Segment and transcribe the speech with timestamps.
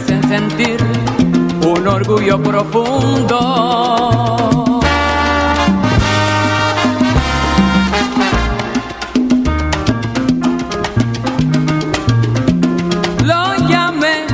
[0.00, 0.78] hacen sentir
[1.66, 3.38] un orgullo profundo.
[13.24, 14.24] Lo llamé,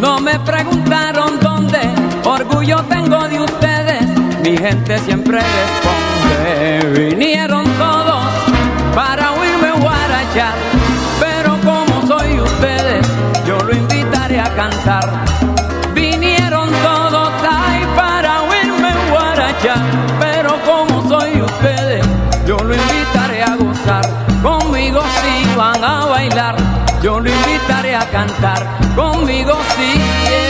[0.00, 1.80] no me preguntaron dónde,
[2.24, 4.06] orgullo tengo de ustedes,
[4.42, 7.08] mi gente siempre responde.
[7.08, 7.63] Vinieron
[28.14, 28.78] cantar.
[28.94, 30.43] Conmigo si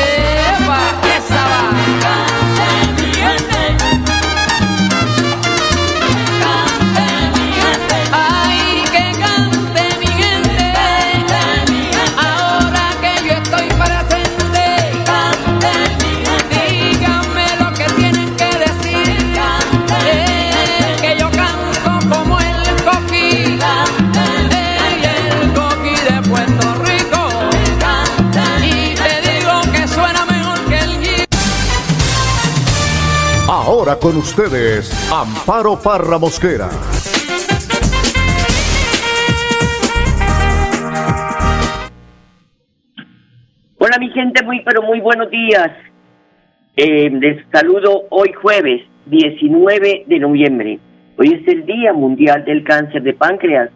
[34.24, 36.70] ustedes, Amparo Parra Mosquera.
[43.78, 45.70] Hola mi gente, muy pero muy buenos días.
[46.76, 50.78] Eh, les saludo hoy jueves 19 de noviembre.
[51.18, 53.68] Hoy es el Día Mundial del Cáncer de Páncreas.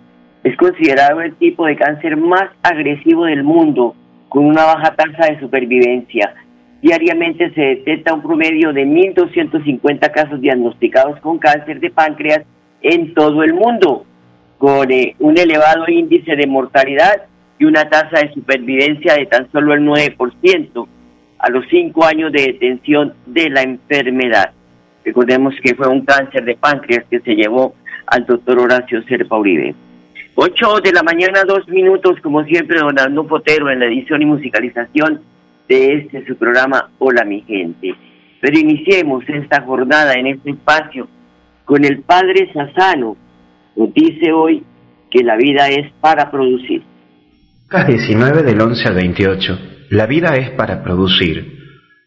[0.44, 3.94] Es considerado el tipo de cáncer más agresivo del mundo,
[4.30, 6.34] con una baja tasa de supervivencia.
[6.80, 12.42] Diariamente se detecta un promedio de 1.250 casos diagnosticados con cáncer de páncreas
[12.82, 14.06] en todo el mundo,
[14.58, 17.22] con eh, un elevado índice de mortalidad
[17.58, 20.86] y una tasa de supervivencia de tan solo el 9%
[21.40, 24.52] a los cinco años de detención de la enfermedad.
[25.04, 27.74] Recordemos que fue un cáncer de páncreas que se llevó
[28.06, 29.74] al doctor Horacio Serpa Uribe.
[30.36, 35.20] Ocho de la mañana, dos minutos, como siempre, don Potero en la edición y musicalización
[35.68, 37.94] de este su programa Hola mi gente.
[38.40, 41.08] Pero iniciemos esta jornada en este espacio
[41.64, 43.16] con el Padre Sassano.
[43.76, 44.62] Nos dice hoy
[45.10, 46.82] que la vida es para producir.
[47.64, 49.58] Lucas 19 del 11 al 28.
[49.90, 51.58] La vida es para producir.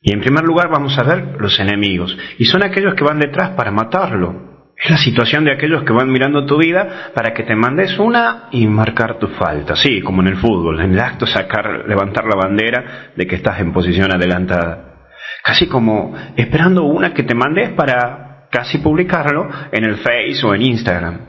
[0.01, 2.17] Y en primer lugar vamos a ver los enemigos.
[2.39, 4.50] Y son aquellos que van detrás para matarlo.
[4.83, 8.47] Es la situación de aquellos que van mirando tu vida para que te mandes una
[8.51, 9.75] y marcar tu falta.
[9.75, 10.81] Sí, como en el fútbol.
[10.81, 15.09] En el acto sacar, levantar la bandera de que estás en posición adelantada.
[15.43, 20.63] Casi como esperando una que te mandes para casi publicarlo en el Face o en
[20.63, 21.19] Instagram.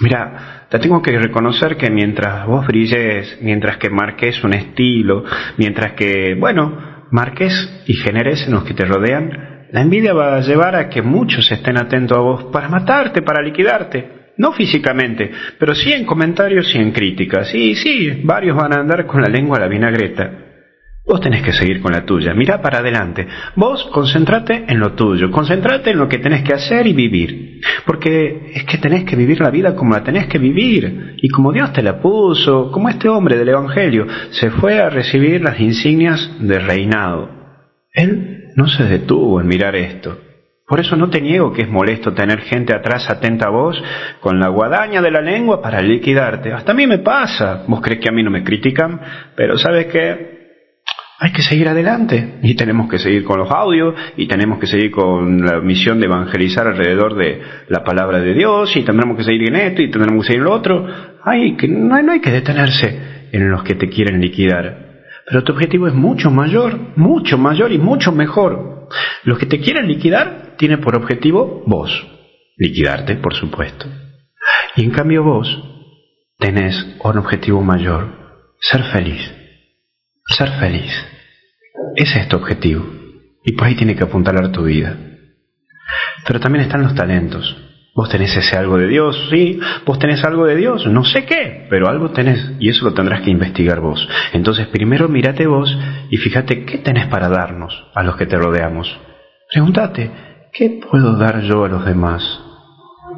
[0.00, 5.24] Mira, te tengo que reconocer que mientras vos brilles, mientras que marques un estilo,
[5.58, 10.40] mientras que, bueno, marques y generes en los que te rodean, la envidia va a
[10.40, 14.20] llevar a que muchos estén atentos a vos para matarte, para liquidarte.
[14.36, 17.54] No físicamente, pero sí en comentarios y en críticas.
[17.54, 20.46] Y sí, varios van a andar con la lengua a la vinagreta.
[21.06, 23.26] Vos tenés que seguir con la tuya, mirá para adelante.
[23.56, 27.60] Vos concentrate en lo tuyo, concentrate en lo que tenés que hacer y vivir.
[27.84, 31.16] Porque es que tenés que vivir la vida como la tenés que vivir.
[31.20, 35.42] Y como Dios te la puso, como este hombre del Evangelio se fue a recibir
[35.42, 37.28] las insignias de reinado.
[37.92, 40.18] Él no se detuvo en mirar esto.
[40.66, 43.82] Por eso no te niego que es molesto tener gente atrás atenta a vos
[44.20, 46.52] con la guadaña de la lengua para liquidarte.
[46.52, 47.64] Hasta a mí me pasa.
[47.66, 49.00] Vos crees que a mí no me critican,
[49.34, 50.40] pero sabes que
[51.18, 54.90] hay que seguir adelante y tenemos que seguir con los audios y tenemos que seguir
[54.90, 59.48] con la misión de evangelizar alrededor de la palabra de Dios y tendremos que seguir
[59.48, 60.86] en esto y tendremos que seguir en lo otro.
[61.24, 64.89] Hay que, no hay que detenerse en los que te quieren liquidar.
[65.30, 68.88] Pero tu objetivo es mucho mayor, mucho mayor y mucho mejor.
[69.22, 72.04] Los que te quieren liquidar tienen por objetivo vos.
[72.56, 73.86] Liquidarte, por supuesto.
[74.74, 75.46] Y en cambio vos
[76.36, 79.22] tenés un objetivo mayor, ser feliz.
[80.36, 80.92] Ser feliz.
[81.94, 82.84] Ese es tu objetivo.
[83.44, 84.98] Y por ahí tiene que apuntalar tu vida.
[86.26, 87.56] Pero también están los talentos.
[88.00, 91.66] Vos tenés ese algo de Dios, sí, vos tenés algo de Dios, no sé qué,
[91.68, 94.08] pero algo tenés y eso lo tendrás que investigar vos.
[94.32, 98.98] Entonces primero mírate vos y fíjate qué tenés para darnos a los que te rodeamos.
[99.52, 100.10] Pregúntate,
[100.50, 102.40] ¿qué puedo dar yo a los demás?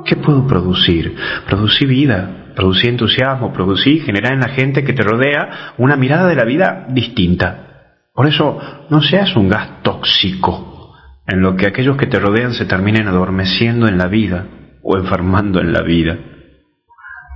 [0.05, 1.15] ¿Qué puedo producir?
[1.47, 6.35] Producir vida, producir entusiasmo, producir, generar en la gente que te rodea una mirada de
[6.35, 8.01] la vida distinta.
[8.13, 8.59] Por eso
[8.91, 10.93] no seas un gas tóxico
[11.29, 14.45] en lo que aquellos que te rodean se terminen adormeciendo en la vida
[14.83, 16.19] o enfermando en la vida.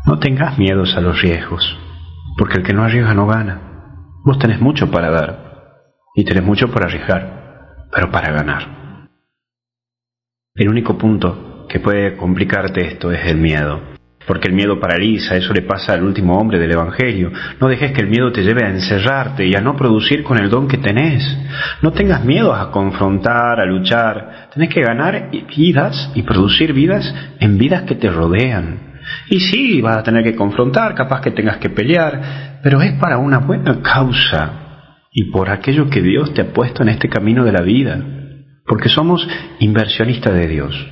[0.07, 1.79] No tengas miedos a los riesgos,
[2.39, 3.61] porque el que no arriesga no gana.
[4.25, 5.47] Vos tenés mucho para dar
[6.15, 9.09] y tenés mucho para arriesgar, pero para ganar.
[10.55, 13.96] El único punto que puede complicarte esto es el miedo
[14.27, 17.31] porque el miedo paraliza, eso le pasa al último hombre del Evangelio.
[17.61, 20.51] No dejes que el miedo te lleve a encerrarte y a no producir con el
[20.51, 21.23] don que tenés.
[21.81, 24.49] No tengas miedo a confrontar, a luchar.
[24.53, 28.97] Tenés que ganar vidas y producir vidas en vidas que te rodean.
[29.31, 33.19] Y sí, vas a tener que confrontar, capaz que tengas que pelear, pero es para
[33.19, 37.53] una buena causa y por aquello que Dios te ha puesto en este camino de
[37.53, 38.05] la vida.
[38.67, 39.27] Porque somos
[39.61, 40.91] inversionistas de Dios.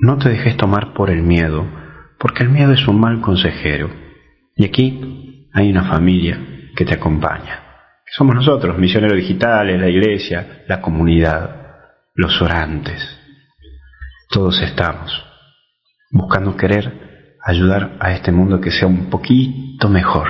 [0.00, 1.66] No te dejes tomar por el miedo
[2.18, 3.90] porque el miedo es un mal consejero.
[4.56, 6.38] Y aquí hay una familia
[6.76, 7.68] que te acompaña,
[8.10, 11.56] somos nosotros, misioneros digitales, la iglesia, la comunidad,
[12.14, 13.00] los orantes.
[14.30, 15.24] Todos estamos
[16.10, 20.28] buscando querer ayudar a este mundo que sea un poquito mejor.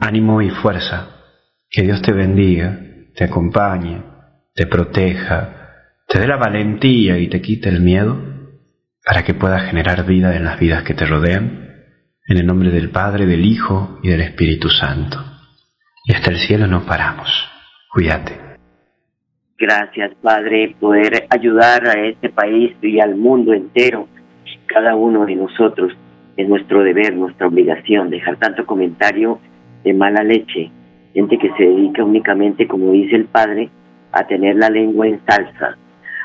[0.00, 1.08] Ánimo y fuerza,
[1.70, 2.78] que Dios te bendiga,
[3.14, 4.02] te acompañe,
[4.54, 5.74] te proteja,
[6.08, 8.33] te dé la valentía y te quite el miedo
[9.04, 11.64] para que puedas generar vida en las vidas que te rodean,
[12.26, 15.18] en el nombre del Padre, del Hijo y del Espíritu Santo.
[16.06, 17.28] Y hasta el cielo no paramos.
[17.92, 18.32] Cuídate.
[19.58, 24.08] Gracias, Padre, poder ayudar a este país y al mundo entero,
[24.66, 25.92] cada uno de nosotros.
[26.36, 29.38] Es nuestro deber, nuestra obligación, dejar tanto comentario
[29.84, 30.70] de mala leche.
[31.12, 33.70] Gente que se dedica únicamente, como dice el Padre,
[34.12, 35.76] a tener la lengua en salsa.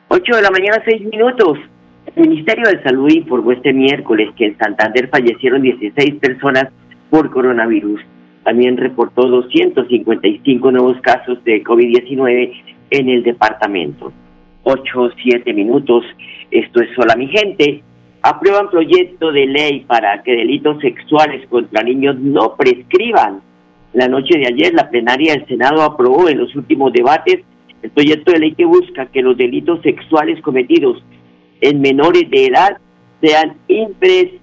[0.07, 1.59] Ocho de la mañana, seis minutos.
[2.19, 6.67] Ministerio de Salud informó este miércoles que en Santander fallecieron 16 personas
[7.09, 8.01] por coronavirus.
[8.43, 12.51] También reportó 255 nuevos casos de COVID-19
[12.91, 14.11] en el departamento.
[14.63, 16.03] 8, 7 minutos.
[16.51, 17.83] Esto es sola mi gente.
[18.21, 23.39] Aprueban proyecto de ley para que delitos sexuales contra niños no prescriban.
[23.93, 27.39] La noche de ayer la plenaria del Senado aprobó en los últimos debates
[27.81, 31.01] el proyecto de ley que busca que los delitos sexuales cometidos
[31.61, 32.77] en menores de edad
[33.21, 33.57] sean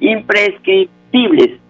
[0.00, 1.60] imprescriptibles.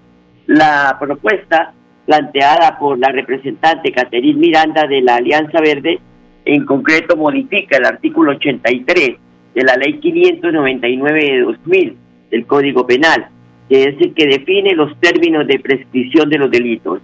[0.46, 1.74] La propuesta
[2.06, 5.98] planteada por la representante Caterine Miranda de la Alianza Verde
[6.44, 9.16] en concreto modifica el artículo 83
[9.54, 11.96] de la ley 599 de 2000
[12.30, 13.28] del Código Penal,
[13.68, 17.00] que es el que define los términos de prescripción de los delitos.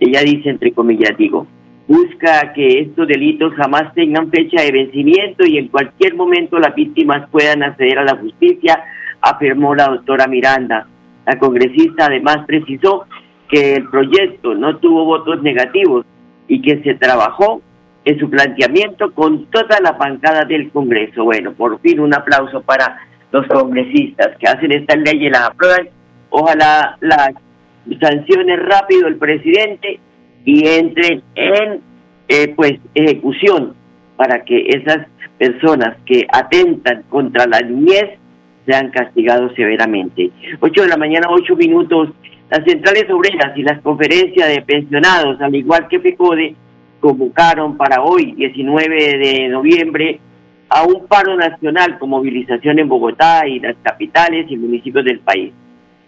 [0.00, 1.46] Ella dice, entre comillas, digo,
[1.86, 7.28] busca que estos delitos jamás tengan fecha de vencimiento y en cualquier momento las víctimas
[7.30, 8.82] puedan acceder a la justicia,
[9.20, 10.86] afirmó la doctora Miranda.
[11.26, 13.06] La congresista además precisó
[13.48, 16.04] que el proyecto no tuvo votos negativos
[16.48, 17.62] y que se trabajó
[18.04, 21.24] en su planteamiento con toda la bancada del Congreso.
[21.24, 22.98] Bueno, por fin un aplauso para
[23.32, 25.88] los congresistas que hacen esta ley y la aprueban.
[26.30, 27.30] Ojalá las
[28.00, 30.00] sanciones rápido el presidente
[30.44, 31.80] y entren en
[32.28, 33.74] eh, pues ejecución
[34.16, 35.06] para que esas
[35.38, 38.18] personas que atentan contra la niñez
[38.66, 40.30] sean castigados severamente.
[40.60, 42.10] Ocho de la mañana, ocho minutos.
[42.50, 46.54] Las centrales obreras y las conferencias de pensionados, al igual que FECODE,
[47.00, 50.20] convocaron para hoy, 19 de noviembre,
[50.68, 55.52] a un paro nacional con movilización en Bogotá y las capitales y municipios del país.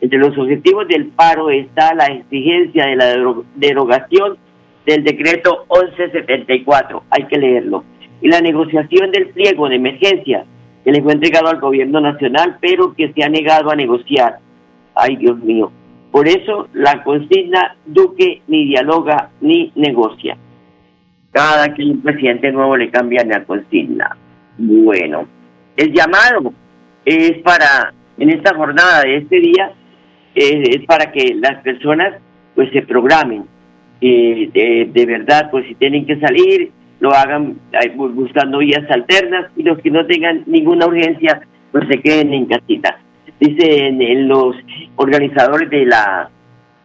[0.00, 3.16] Entre los objetivos del paro está la exigencia de la
[3.54, 4.36] derogación
[4.84, 7.84] del decreto 1174, hay que leerlo,
[8.20, 10.44] y la negociación del pliego de emergencia
[10.84, 14.38] que le fue entregado al gobierno nacional, pero que se ha negado a negociar.
[14.94, 15.72] Ay, Dios mío.
[16.12, 20.36] Por eso la consigna Duque ni dialoga ni negocia.
[21.32, 24.16] Cada que un presidente nuevo le cambian la consigna.
[24.56, 25.26] Bueno,
[25.76, 26.54] el llamado
[27.04, 29.72] es para, en esta jornada de este día,
[30.36, 32.14] es, para que las personas
[32.54, 33.44] pues se programen.
[34.00, 37.56] Eh, de, de, verdad, pues si tienen que salir, lo hagan
[37.96, 41.40] buscando vías alternas y los que no tengan ninguna urgencia,
[41.72, 42.98] pues se queden en casita.
[43.40, 44.56] Dicen los
[44.96, 46.30] organizadores de la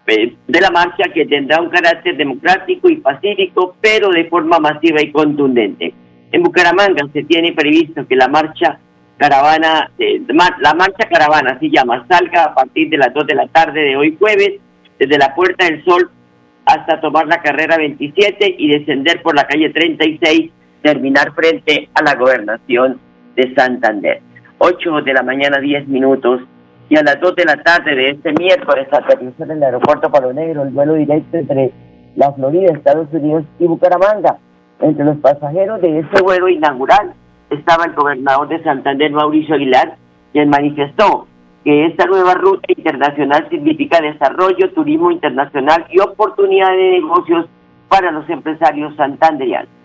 [0.08, 5.02] eh, de la marcha que tendrá un carácter democrático y pacífico, pero de forma masiva
[5.02, 5.94] y contundente.
[6.32, 8.80] En Bucaramanga se tiene previsto que la marcha
[9.22, 13.46] caravana, eh, la marcha caravana se llama, salga a partir de las 2 de la
[13.46, 14.54] tarde de hoy jueves,
[14.98, 16.10] desde la Puerta del Sol
[16.66, 20.52] hasta tomar la carrera 27 y descender por la calle 36,
[20.82, 23.00] terminar frente a la gobernación
[23.36, 24.22] de Santander.
[24.58, 26.42] 8 de la mañana, 10 minutos
[26.90, 30.34] y a las 2 de la tarde de este miércoles aterrizó en el aeropuerto Palo
[30.34, 31.72] Negro el vuelo directo entre
[32.16, 34.38] la Florida, Estados Unidos y Bucaramanga.
[34.80, 37.14] Entre los pasajeros de ese vuelo inaugural
[37.52, 39.98] estaba el gobernador de Santander, Mauricio Aguilar,
[40.32, 41.28] quien manifestó
[41.64, 47.46] que esta nueva ruta internacional significa desarrollo, turismo internacional y oportunidad de negocios
[47.88, 49.81] para los empresarios santanderianos.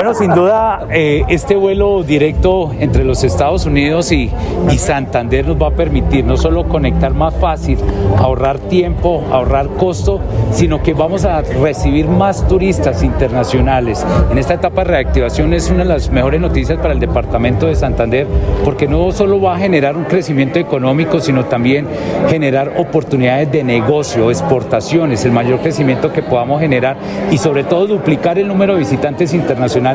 [0.00, 4.30] Bueno, sin duda, eh, este vuelo directo entre los Estados Unidos y,
[4.78, 7.78] Santander nos va a permitir no solo conectar más fácil,
[8.16, 10.20] ahorrar tiempo, ahorrar costo,
[10.52, 14.06] sino que vamos a recibir más turistas internacionales.
[14.30, 17.74] En esta etapa de reactivación es una de las mejores noticias para el departamento de
[17.74, 18.28] Santander,
[18.64, 21.88] porque no solo va a generar un crecimiento económico, sino también
[22.28, 26.96] generar oportunidades de negocio, exportaciones, el mayor crecimiento que podamos generar
[27.32, 29.87] y sobre todo duplicar el número de visitantes internacionales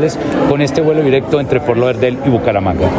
[0.49, 2.89] con este vuelo directo entre Fort Lauderdale y Bucaramanga.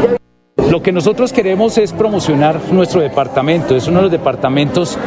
[0.74, 3.76] Lo que nosotros queremos es promocionar nuestro departamento.
[3.76, 4.98] Es uno de los departamentos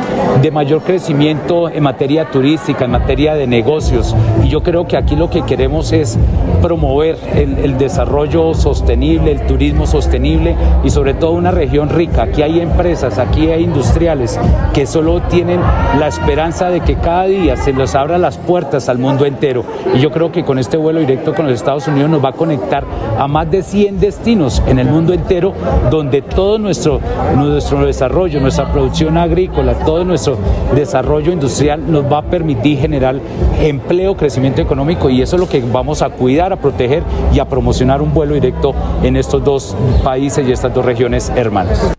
[0.41, 4.15] de mayor crecimiento en materia turística, en materia de negocios.
[4.45, 6.17] Y yo creo que aquí lo que queremos es
[6.61, 10.55] promover el, desarrollo sostenible, el turismo sostenible
[10.85, 12.23] y sobre todo una región rica.
[12.23, 14.39] Aquí hay empresas, aquí hay industriales
[14.73, 15.59] que solo tienen
[15.99, 19.65] la esperanza de que cada día se les abra las puertas al mundo entero.
[19.93, 22.33] Y yo creo que con este vuelo directo con los Estados Unidos nos va a
[22.33, 22.85] conectar
[23.19, 25.56] a más de 100 destinos en el mundo entero
[25.89, 26.99] donde todo nuestro,
[27.35, 30.37] nuestro desarrollo, nuestra producción agrícola, todo nuestro
[30.75, 33.19] desarrollo industrial nos va a permitir generar
[33.61, 37.45] empleo, crecimiento económico y eso es lo que vamos a cuidar, a proteger y a
[37.45, 38.73] promocionar un vuelo directo
[39.03, 41.96] en estos dos países y estas dos regiones hermanas.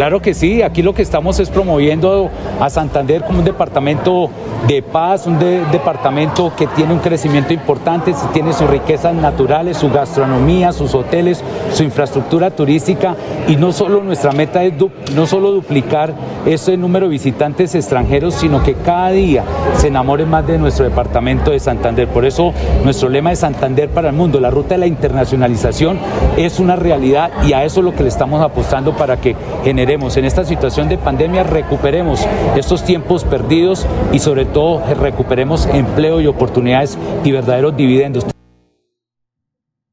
[0.00, 4.30] Claro que sí, aquí lo que estamos es promoviendo a Santander como un departamento
[4.66, 10.72] de paz, un departamento que tiene un crecimiento importante, tiene sus riquezas naturales, su gastronomía,
[10.72, 13.14] sus hoteles, su infraestructura turística
[13.46, 14.72] y no solo nuestra meta es
[15.14, 16.14] no solo duplicar
[16.46, 19.44] ese número de visitantes extranjeros, sino que cada día
[19.76, 22.08] se enamoren más de nuestro departamento de Santander.
[22.08, 22.54] Por eso
[22.84, 25.98] nuestro lema es Santander para el mundo, la ruta de la internacionalización
[26.38, 29.89] es una realidad y a eso es lo que le estamos apostando para que genere
[29.92, 32.24] en esta situación de pandemia, recuperemos
[32.56, 38.24] estos tiempos perdidos y sobre todo recuperemos empleo y oportunidades y verdaderos dividendos.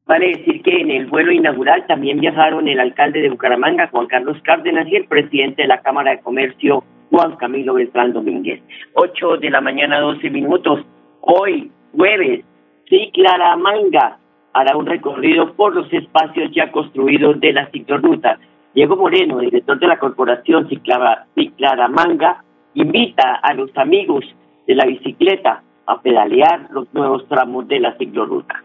[0.06, 4.38] Vale decir que en el vuelo inaugural también viajaron el alcalde de Bucaramanga, Juan Carlos
[4.44, 8.62] Cárdenas, y el presidente de la Cámara de Comercio, Juan Camilo Beltrán Domínguez.
[8.94, 10.86] 8 de la mañana, 12 minutos.
[11.22, 12.46] Hoy, jueves,
[12.88, 14.20] Ciclaramanga
[14.54, 18.38] hará un recorrido por los espacios ya construidos de la ciclorruta.
[18.78, 22.44] Diego Moreno, director de la corporación Ciclaramanga,
[22.76, 24.24] invita a los amigos
[24.68, 28.64] de la bicicleta a pedalear los nuevos tramos de la ciclorruta.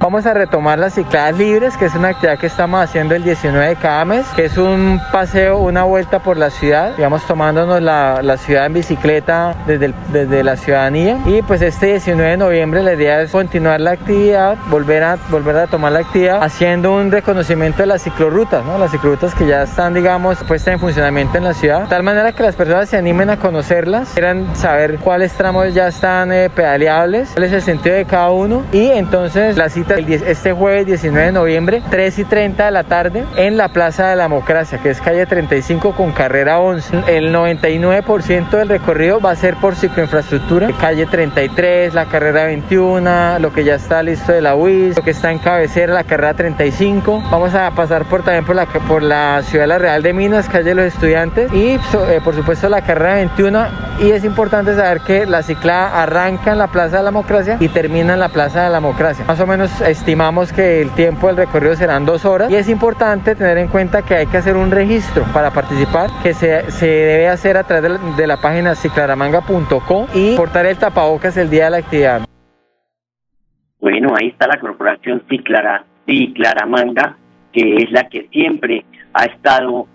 [0.00, 3.68] Vamos a retomar las cicladas libres, que es una actividad que estamos haciendo el 19
[3.68, 8.20] de cada mes, que es un paseo, una vuelta por la ciudad, digamos tomándonos la,
[8.20, 11.18] la ciudad en bicicleta desde, desde la ciudadanía.
[11.24, 15.56] Y pues este 19 de noviembre la idea es continuar la actividad, volver a, volver
[15.58, 18.76] a tomar la actividad, haciendo un reconocimiento de las ciclorrutas, ¿no?
[18.76, 22.32] las ciclorrutas que ya están, digamos, puestas en funcionamiento en la ciudad, de tal manera
[22.32, 27.30] que las personas se animen a conocerlas, quieran saber cuáles tramos ya están eh, pedaleables,
[27.30, 31.82] cuál es el sentido de cada uno y entonces la este jueves 19 de noviembre,
[31.90, 35.26] 3 y 30 de la tarde, en la Plaza de la Democracia, que es calle
[35.26, 37.04] 35 con carrera 11.
[37.08, 43.52] El 99% del recorrido va a ser por cicloinfraestructura, calle 33, la carrera 21, lo
[43.52, 47.22] que ya está listo de la UIS, lo que está en cabecera, la carrera 35.
[47.30, 50.48] Vamos a pasar por también por la, por la ciudad de la Real de Minas,
[50.48, 53.83] calle de los estudiantes y eh, por supuesto la carrera 21.
[54.00, 57.68] Y es importante saber que la ciclada arranca en la Plaza de la Democracia y
[57.68, 59.24] termina en la Plaza de la Democracia.
[59.26, 63.36] Más o menos estimamos que el tiempo del recorrido serán dos horas y es importante
[63.36, 67.28] tener en cuenta que hay que hacer un registro para participar que se, se debe
[67.28, 71.76] hacer a través de la, página ciclaramanga.com y portar el tapabocas el día de la
[71.78, 72.22] actividad.
[73.80, 77.16] Bueno, ahí está la corporación Ciclara, Ciclaramanga,
[77.52, 79.86] que es la que siempre ha estado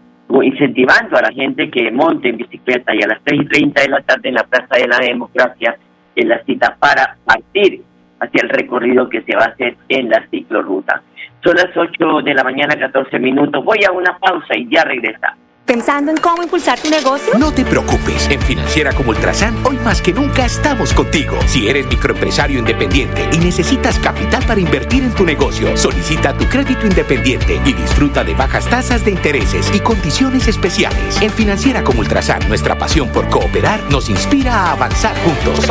[0.43, 3.89] incentivando a la gente que monte en bicicleta y a las 3 y 30 de
[3.89, 5.75] la tarde en la Plaza de la Democracia
[6.15, 7.81] en la cita para partir
[8.19, 11.01] hacia el recorrido que se va a hacer en la ciclorruta.
[11.43, 13.63] Son las 8 de la mañana, 14 minutos.
[13.63, 15.36] Voy a una pausa y ya regresa.
[15.69, 17.38] ¿Pensando en cómo impulsar tu negocio?
[17.38, 18.27] No te preocupes.
[18.31, 21.38] En Financiera como Ultrasan, hoy más que nunca estamos contigo.
[21.45, 26.88] Si eres microempresario independiente y necesitas capital para invertir en tu negocio, solicita tu crédito
[26.88, 31.21] independiente y disfruta de bajas tasas de intereses y condiciones especiales.
[31.21, 35.67] En Financiera como Ultrasan, nuestra pasión por cooperar nos inspira a avanzar juntos.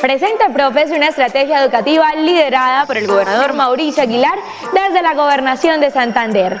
[0.00, 4.40] Presenta Profes una estrategia educativa liderada por el gobernador Mauricio Aguilar
[4.72, 6.60] desde la gobernación de Santander.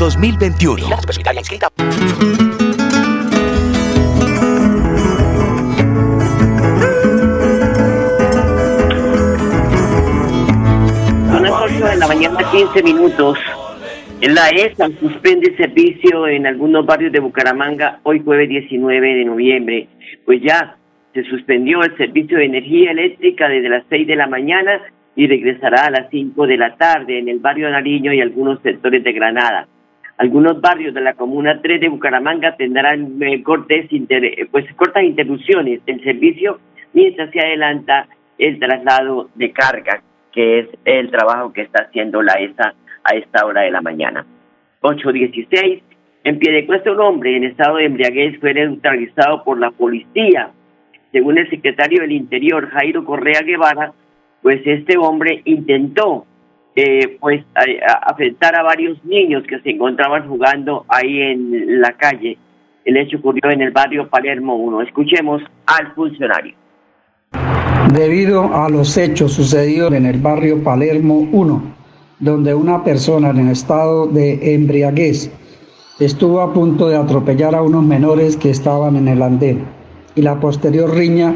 [0.00, 0.78] 2021.
[11.30, 13.38] Son las 8 de la mañana, 15 minutos.
[14.22, 19.88] La ESA suspende servicio en algunos barrios de Bucaramanga hoy jueves 19 de noviembre.
[20.24, 20.78] Pues ya
[21.12, 24.80] se suspendió el servicio de energía eléctrica desde las 6 de la mañana
[25.14, 29.04] y regresará a las 5 de la tarde en el barrio Nariño y algunos sectores
[29.04, 29.68] de Granada.
[30.20, 33.88] Algunos barrios de la Comuna 3 de Bucaramanga tendrán eh, cortes
[34.50, 36.60] pues, cortas interrupciones del servicio
[36.92, 42.34] mientras se adelanta el traslado de carga, que es el trabajo que está haciendo la
[42.34, 44.26] ESA a esta hora de la mañana.
[44.82, 45.80] 8.16.
[46.24, 50.50] En pie de cuesta un hombre en estado de embriaguez fue neutralizado por la policía.
[51.12, 53.94] Según el secretario del Interior, Jairo Correa Guevara,
[54.42, 56.26] pues este hombre intentó
[56.76, 57.44] eh, pues
[58.02, 62.38] afectar a varios niños que se encontraban jugando ahí en la calle.
[62.84, 64.82] El hecho ocurrió en el barrio Palermo 1.
[64.82, 66.54] Escuchemos al funcionario.
[67.92, 71.62] Debido a los hechos sucedidos en el barrio Palermo 1,
[72.20, 75.30] donde una persona en estado de embriaguez
[75.98, 79.64] estuvo a punto de atropellar a unos menores que estaban en el andén
[80.14, 81.34] y la posterior riña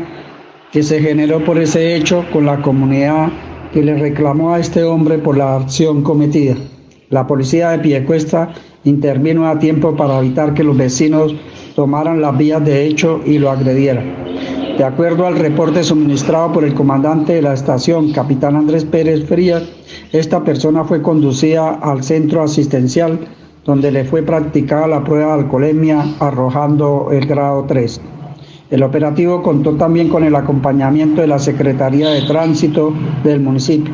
[0.72, 3.28] que se generó por ese hecho con la comunidad
[3.74, 6.54] que le reclamó a este hombre por la acción cometida.
[7.10, 11.34] La policía de Piecuesta intervino a tiempo para evitar que los vecinos
[11.74, 14.14] tomaran las vías de hecho y lo agredieran.
[14.78, 19.64] De acuerdo al reporte suministrado por el comandante de la estación, capitán Andrés Pérez Frías,
[20.12, 23.18] esta persona fue conducida al centro asistencial
[23.64, 28.00] donde le fue practicada la prueba de alcoholemia arrojando el grado 3.
[28.70, 33.92] El operativo contó también con el acompañamiento de la Secretaría de Tránsito del municipio.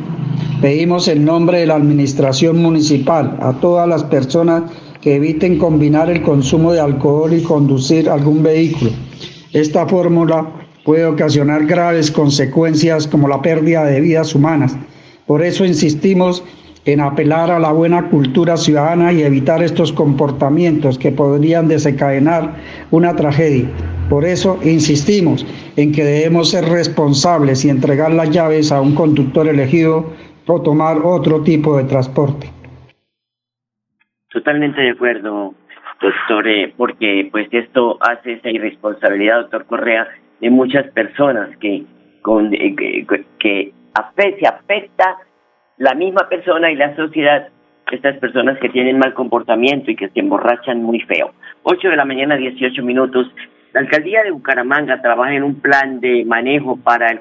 [0.62, 4.62] Pedimos en nombre de la Administración Municipal a todas las personas
[5.00, 8.92] que eviten combinar el consumo de alcohol y conducir algún vehículo.
[9.52, 10.46] Esta fórmula
[10.84, 14.76] puede ocasionar graves consecuencias como la pérdida de vidas humanas.
[15.26, 16.44] Por eso insistimos
[16.84, 22.54] en apelar a la buena cultura ciudadana y evitar estos comportamientos que podrían desencadenar
[22.90, 23.68] una tragedia.
[24.10, 25.46] Por eso insistimos
[25.76, 30.12] en que debemos ser responsables y entregar las llaves a un conductor elegido
[30.48, 32.48] o tomar otro tipo de transporte.
[34.32, 35.54] Totalmente de acuerdo,
[36.00, 40.08] doctor, eh, porque pues esto hace esa irresponsabilidad, doctor Correa,
[40.40, 41.84] de muchas personas que,
[42.22, 43.06] con, eh, que,
[43.38, 45.18] que afecta, afecta
[45.78, 47.48] la misma persona y la sociedad,
[47.92, 51.30] estas personas que tienen mal comportamiento y que se emborrachan muy feo.
[51.62, 53.32] 8 de la mañana, 18 minutos.
[53.72, 57.20] La alcaldía de Bucaramanga trabaja en un plan de manejo para el,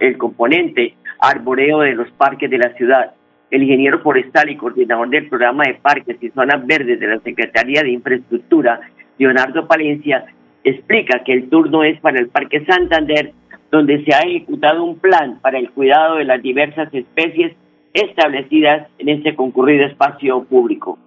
[0.00, 3.12] el componente arboreo de los parques de la ciudad.
[3.52, 7.82] El ingeniero forestal y coordinador del programa de parques y zonas verdes de la Secretaría
[7.82, 8.80] de Infraestructura,
[9.16, 10.24] Leonardo Palencia,
[10.64, 13.30] explica que el turno es para el Parque Santander,
[13.70, 17.54] donde se ha ejecutado un plan para el cuidado de las diversas especies
[17.94, 20.98] establecidas en este concurrido espacio público.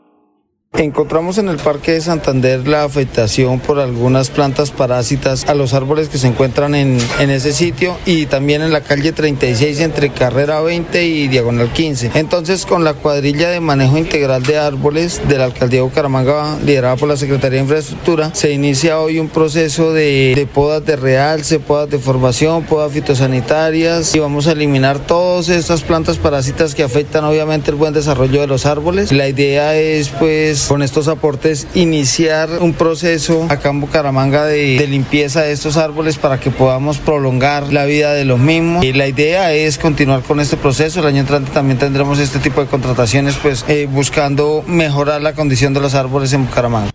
[0.74, 6.10] Encontramos en el Parque de Santander la afectación por algunas plantas parásitas a los árboles
[6.10, 11.06] que se encuentran en, ese sitio y también en la calle 36 entre Carrera 20
[11.06, 12.12] y Diagonal 15.
[12.14, 16.96] Entonces, con la cuadrilla de manejo integral de árboles de la Alcaldía de Bucaramanga, liderada
[16.98, 21.60] por la Secretaría de Infraestructura, se inicia hoy un proceso de, de podas de realce,
[21.60, 27.26] podas de formación, podas fitosanitarias y vamos a eliminar todas estas plantas parásitas que afectan
[27.26, 29.12] obviamente el buen desarrollo de los árboles.
[29.12, 34.78] La idea es pues pues con estos aportes iniciar un proceso acá en Bucaramanga de,
[34.78, 38.84] de limpieza de estos árboles para que podamos prolongar la vida de los mismos.
[38.84, 41.00] Y la idea es continuar con este proceso.
[41.00, 45.74] El año entrante también tendremos este tipo de contrataciones pues eh, buscando mejorar la condición
[45.74, 46.90] de los árboles en Bucaramanga.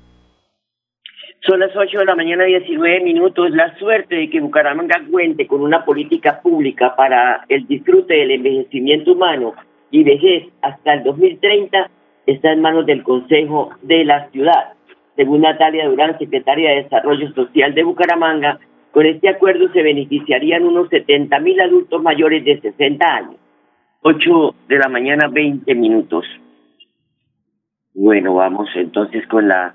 [1.48, 3.50] Son las 8 de la mañana, 19 minutos.
[3.50, 9.12] La suerte de que Bucaramanga cuente con una política pública para el disfrute del envejecimiento
[9.12, 9.55] humano
[9.90, 11.90] y vejez hasta el 2030
[12.26, 14.74] está en manos del Consejo de la Ciudad.
[15.16, 18.58] Según Natalia Durán, secretaria de Desarrollo Social de Bucaramanga,
[18.90, 23.37] con este acuerdo se beneficiarían unos 70 mil adultos mayores de 60 años.
[24.02, 26.24] 8 de la mañana, 20 minutos.
[27.94, 29.74] Bueno, vamos entonces con la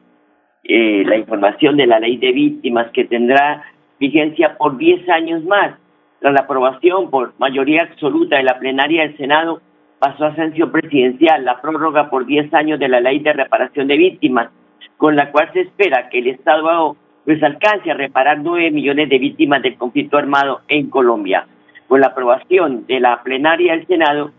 [0.64, 3.64] eh, la información de la ley de víctimas que tendrá
[4.00, 5.76] vigencia por 10 años más.
[6.20, 9.62] Tras la aprobación por mayoría absoluta de la plenaria del Senado,
[10.00, 13.98] pasó a sanción presidencial la prórroga por 10 años de la ley de reparación de
[13.98, 14.50] víctimas,
[14.98, 19.20] con la cual se espera que el Estado pues alcance a reparar 9 millones de
[19.20, 21.46] víctimas del conflicto armado en Colombia.
[21.88, 24.32] Con la aprobación de la plenaria del Senado,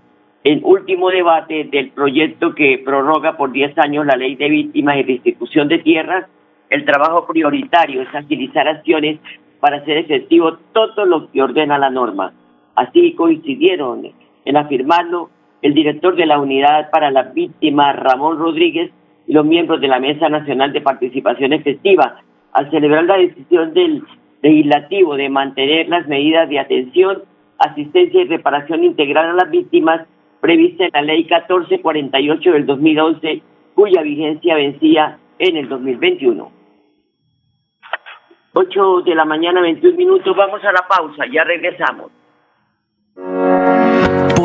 [0.43, 5.03] el último debate del proyecto que prorroga por 10 años la ley de víctimas y
[5.03, 6.27] restitución de tierras,
[6.71, 9.21] el trabajo prioritario es agilizar acciones
[9.61, 12.33] para hacer efectivo todo lo que ordena la norma.
[12.75, 14.11] Así coincidieron
[14.45, 15.29] en afirmarlo
[15.63, 18.91] el director de la Unidad para las Víctimas, Ramón Rodríguez,
[19.27, 24.03] y los miembros de la Mesa Nacional de Participación Efectiva, al celebrar la decisión del
[24.43, 27.23] legislativo de mantener las medidas de atención,
[27.59, 30.07] asistencia y reparación integral a las víctimas
[30.41, 33.43] prevista en la ley 1448 del 2011,
[33.75, 36.51] cuya vigencia vencía en el 2021.
[38.53, 42.11] 8 de la mañana, 21 minutos, vamos a la pausa, ya regresamos.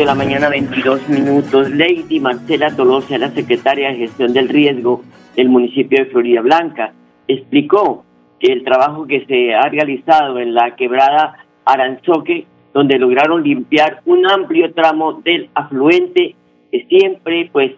[0.00, 1.70] De la mañana, 22 minutos.
[1.72, 5.02] Lady Marcela Tolosa, la secretaria de gestión del riesgo
[5.36, 6.94] del municipio de Florida Blanca,
[7.28, 8.02] explicó
[8.40, 14.72] el trabajo que se ha realizado en la quebrada Aranzoque, donde lograron limpiar un amplio
[14.72, 16.34] tramo del afluente,
[16.72, 17.72] que siempre pues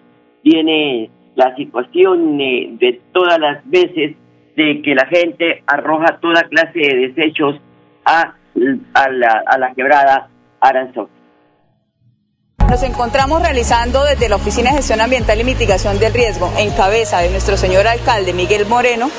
[0.45, 4.15] tiene la situación eh, de todas las veces
[4.55, 7.57] de que la gente arroja toda clase de desechos
[8.05, 8.37] a,
[8.95, 10.29] a, la, a la quebrada
[10.61, 11.22] Aranzoque.
[12.73, 17.19] Nos encontramos realizando desde la Oficina de Gestión Ambiental y Mitigación del Riesgo, en cabeza
[17.19, 19.11] de nuestro señor alcalde Miguel Moreno,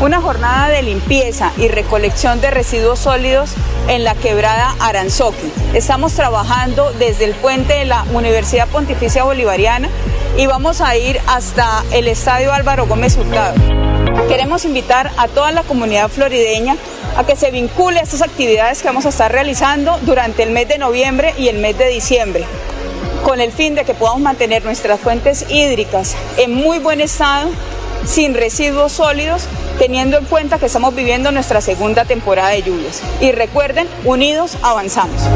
[0.00, 3.50] una jornada de limpieza y recolección de residuos sólidos
[3.88, 5.50] en la quebrada Aranzoque.
[5.74, 9.88] Estamos trabajando desde el puente de la Universidad Pontificia Bolivariana
[10.38, 13.56] y vamos a ir hasta el Estadio Álvaro Gómez Hurtado.
[14.28, 16.76] Queremos invitar a toda la comunidad florideña
[17.16, 20.68] a que se vincule a estas actividades que vamos a estar realizando durante el mes
[20.68, 22.46] de noviembre y el mes de diciembre
[23.24, 27.50] con el fin de que podamos mantener nuestras fuentes hídricas en muy buen estado,
[28.04, 33.02] sin residuos sólidos, teniendo en cuenta que estamos viviendo nuestra segunda temporada de lluvias.
[33.20, 35.28] Y recuerden, unidos avanzamos.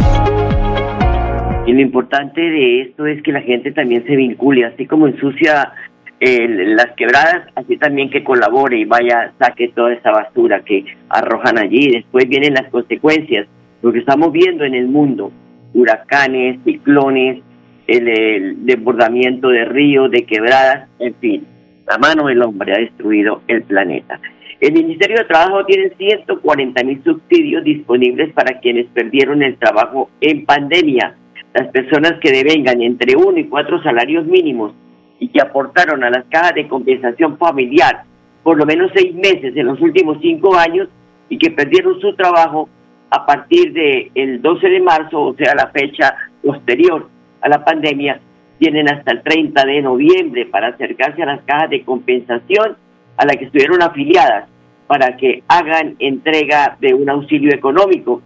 [1.67, 5.73] Y lo importante de esto es que la gente también se vincule, así como ensucia
[6.21, 11.59] eh, las quebradas, así también que colabore y vaya, saque toda esa basura que arrojan
[11.59, 11.91] allí.
[11.91, 13.47] Después vienen las consecuencias,
[13.83, 15.33] lo que estamos viendo en el mundo,
[15.75, 17.43] huracanes, ciclones,
[17.87, 21.47] el, desbordamiento de ríos, de quebradas, en fin,
[21.87, 24.21] la mano del hombre ha destruido el planeta.
[24.61, 30.47] El Ministerio de Trabajo tiene 140 mil subsidios disponibles para quienes perdieron el trabajo en
[30.47, 31.17] pandemia.
[31.53, 34.73] Las personas que devengan entre uno y cuatro salarios mínimos
[35.19, 38.05] y que aportaron a las cajas de compensación familiar
[38.45, 40.89] por lo menos seis meses en los últimos cinco años
[41.29, 42.69] y que perdieron su trabajo
[43.11, 47.09] a partir del 12 de marzo, o sea, la fecha posterior
[47.45, 48.21] a la pandemia,
[48.59, 52.77] tienen hasta el 30 de noviembre para acercarse a las cajas de compensación
[53.19, 54.49] a las que estuvieron afiliadas
[54.87, 58.23] para que hagan entrega de un auxilio económico.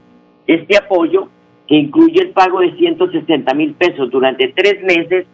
[0.46, 1.28] Este apoyo,
[1.66, 5.26] que incluye el pago de 160 mil pesos durante tres meses,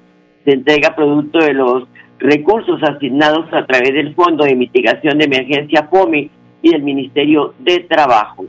[0.44, 1.84] se entrega producto de los
[2.18, 6.30] recursos asignados a través del Fondo de Mitigación de Emergencia FOME
[6.62, 8.46] y del Ministerio de Trabajo.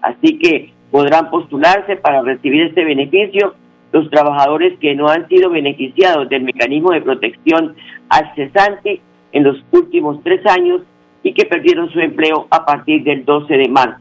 [0.00, 3.54] Así que podrán postularse para recibir este beneficio
[3.92, 7.74] los trabajadores que no han sido beneficiados del mecanismo de protección
[8.08, 9.00] al cesante
[9.32, 10.82] en los últimos tres años
[11.22, 14.00] y que perdieron su empleo a partir del 12 de marzo.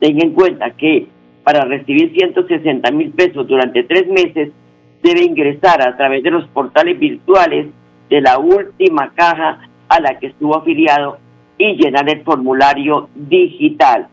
[0.00, 1.06] Tengan en cuenta que
[1.44, 4.52] para recibir 160 mil pesos durante tres meses
[5.02, 7.66] debe ingresar a través de los portales virtuales
[8.08, 11.18] de la última caja a la que estuvo afiliado
[11.58, 14.08] y llenar el formulario digital.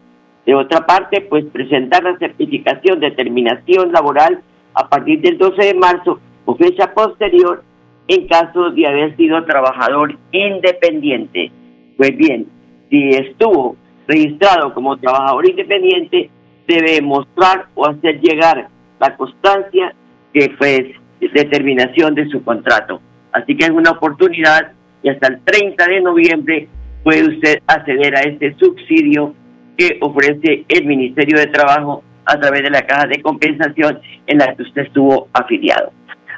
[0.45, 4.41] De otra parte, pues presentar la certificación de terminación laboral
[4.79, 7.63] a partir del 12 de marzo o fecha posterior
[8.07, 11.51] en caso de haber sido trabajador independiente.
[11.97, 12.47] Pues bien,
[12.89, 13.75] si estuvo
[14.07, 16.29] registrado como trabajador independiente,
[16.65, 19.93] debe mostrar o hacer llegar la constancia
[20.33, 23.01] que fue determinación de su contrato.
[23.33, 24.71] Así que es una oportunidad
[25.03, 26.67] y hasta el 30 de noviembre
[27.03, 29.33] puede usted acceder a este subsidio
[29.77, 34.55] que ofrece el Ministerio de Trabajo a través de la caja de compensación en la
[34.55, 35.91] que usted estuvo afiliado.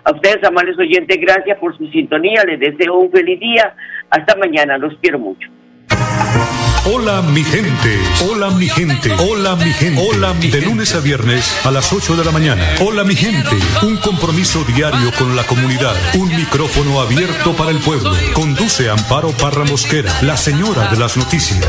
[0.04, 2.44] A ustedes, amables oyentes, gracias por su sintonía.
[2.46, 3.76] Les deseo un feliz día.
[4.10, 4.78] Hasta mañana.
[4.78, 5.48] Los quiero mucho.
[6.84, 11.64] Hola mi gente, hola mi gente, hola mi gente, hola mi De lunes a viernes
[11.64, 12.64] a las 8 de la mañana.
[12.80, 18.12] Hola mi gente, un compromiso diario con la comunidad, un micrófono abierto para el pueblo.
[18.34, 21.62] Conduce Amparo Parra Mosquera, la señora de las noticias.